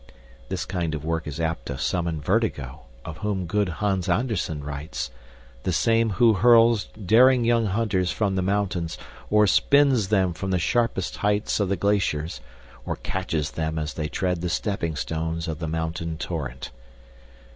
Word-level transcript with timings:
This 0.49 0.65
kind 0.65 0.95
of 0.95 1.05
work 1.05 1.27
is 1.27 1.39
apt 1.39 1.67
to 1.67 1.77
summon 1.77 2.19
vertigo, 2.19 2.79
of 3.05 3.17
whom 3.17 3.45
good 3.45 3.69
Hans 3.69 4.09
Anderson 4.09 4.63
writes 4.63 5.11
the 5.61 5.71
same 5.71 6.09
who 6.17 6.33
hurls 6.33 6.85
daring 7.05 7.45
young 7.45 7.67
hunters 7.67 8.11
from 8.11 8.33
the 8.35 8.41
mountains 8.41 8.97
or 9.29 9.45
spins 9.45 10.07
them 10.07 10.33
from 10.33 10.49
the 10.49 10.57
sharpest 10.57 11.17
heights 11.17 11.59
of 11.59 11.69
the 11.69 11.77
glaciers 11.77 12.41
or 12.83 12.95
catches 12.95 13.51
them 13.51 13.77
as 13.77 13.93
they 13.93 14.07
tread 14.07 14.41
the 14.41 14.49
stepping 14.49 14.95
stones 14.95 15.47
of 15.47 15.59
the 15.59 15.67
mountain 15.67 16.17
torrent. 16.17 16.71